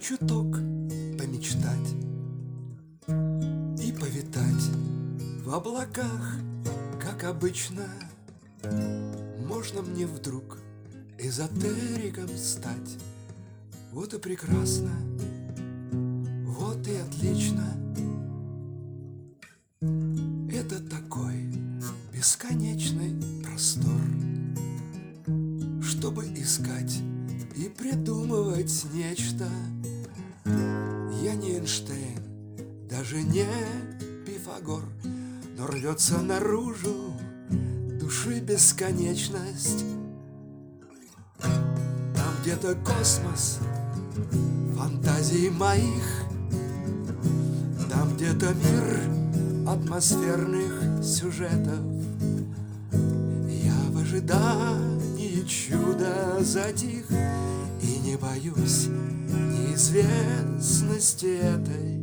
чуток 0.00 0.56
помечтать 1.16 1.94
И 3.80 3.92
повитать 3.92 4.64
в 5.44 5.54
облаках, 5.54 6.36
как 7.00 7.22
обычно. 7.22 7.86
Можно 9.46 9.82
мне 9.82 10.06
вдруг 10.06 10.58
эзотериком 11.16 12.28
стать? 12.36 12.98
Вот 13.92 14.14
и 14.14 14.18
прекрасно, 14.18 14.90
вот 16.44 16.88
и 16.88 16.96
отлично. 16.96 17.64
Это 20.52 20.80
такой 20.90 21.52
бесконечный 22.12 23.14
простор 23.44 24.00
Чтобы 25.82 26.24
искать 26.34 27.00
и 27.54 27.68
придумывать 27.68 28.84
нечто. 28.92 29.48
Я 31.22 31.34
не 31.34 31.56
Эйнштейн, 31.56 32.88
даже 32.88 33.22
не 33.22 33.46
Пифагор 34.26 34.82
Но 35.56 35.66
рвется 35.66 36.18
наружу 36.18 37.12
души 38.00 38.40
бесконечность. 38.40 39.84
Там 41.40 42.34
где-то 42.42 42.74
космос 42.76 43.58
фантазий 44.76 45.50
моих. 45.50 46.24
Там 47.90 48.14
где-то 48.16 48.54
мир 48.54 49.68
атмосферных 49.68 51.04
сюжетов. 51.04 51.80
Я 52.92 53.74
в 53.90 53.98
ожидании 53.98 55.44
чуда 55.46 56.19
затих 56.44 57.10
И 57.82 57.98
не 58.04 58.16
боюсь 58.16 58.86
неизвестности 58.88 61.26
этой. 61.26 61.98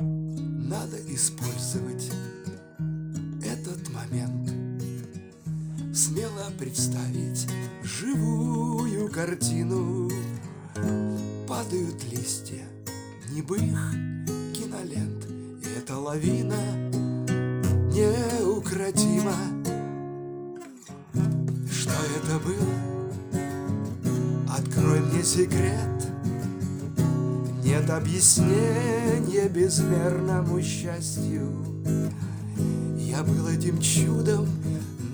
Надо 0.00 0.96
использовать 1.08 2.10
этот 3.42 3.88
момент 3.92 4.50
Смело 5.94 6.50
представить 6.58 7.46
живую 7.82 9.10
картину. 9.10 10.10
Падают 11.46 12.02
листья 12.10 12.64
небых 13.30 13.92
кинолент 14.54 15.26
И 15.62 15.66
эта 15.78 15.98
лавина 15.98 16.56
неукротима 17.92 19.61
это 22.32 22.38
было? 22.38 22.56
Открой 24.48 25.00
мне 25.00 25.22
секрет. 25.22 25.78
Нет 27.64 27.90
объяснения 27.90 29.48
безмерному 29.48 30.60
счастью. 30.62 31.48
Я 32.98 33.22
был 33.22 33.48
этим 33.48 33.80
чудом 33.80 34.48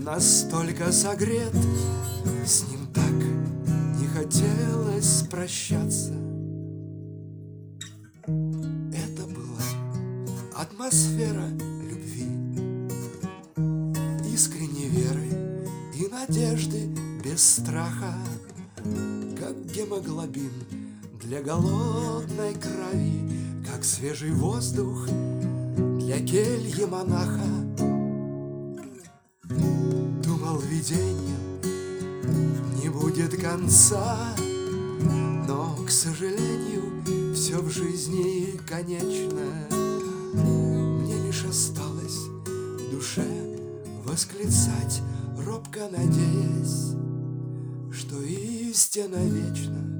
настолько 0.00 0.92
согрет. 0.92 1.54
С 2.44 2.64
ним 2.68 2.86
так 2.94 3.12
не 4.00 4.06
хотелось 4.06 5.24
прощаться. 5.30 6.12
Это 8.26 9.26
была 9.26 9.62
атмосфера 10.56 11.48
любви 11.82 12.28
Искренней 14.32 14.88
веры 14.88 15.28
и 15.94 16.06
надежды 16.08 16.88
без 17.38 17.54
страха 17.54 18.14
Как 19.38 19.54
гемоглобин 19.72 20.50
для 21.22 21.40
голодной 21.40 22.54
крови 22.54 23.62
Как 23.64 23.84
свежий 23.84 24.32
воздух 24.32 25.06
для 25.98 26.18
кельи 26.18 26.84
монаха. 26.84 27.48
Думал 29.44 30.58
видением 30.58 31.60
не 32.82 32.88
будет 32.88 33.40
конца 33.40 34.16
Но, 35.46 35.76
к 35.86 35.90
сожалению, 35.90 37.34
все 37.34 37.58
в 37.60 37.70
жизни 37.70 38.58
конечно. 38.66 39.46
Мне 40.34 41.14
лишь 41.24 41.44
осталось 41.44 42.18
в 42.18 42.90
душе 42.90 43.26
восклицать 44.04 45.02
Робко 45.46 45.88
надеясь, 45.90 46.98
что 47.98 48.22
истина 48.22 49.16
вечна 49.16 49.97